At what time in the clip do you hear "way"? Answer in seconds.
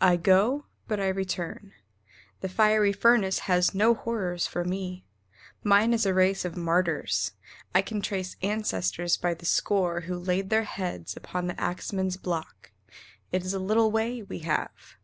13.92-14.20